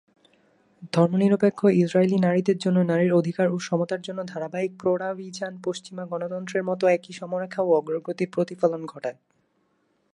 [0.93, 7.13] ধর্মনিরপেক্ষ ইসরায়েলি নারীদের জন্য নারীর অধিকার ও সমতার জন্য ধারাবাহিক প্রচারাভিযান পশ্চিমা গণতন্ত্রের মতো একই
[7.13, 9.17] সময়রেখা ও অগ্রগতির প্রতিফলন ঘটায়।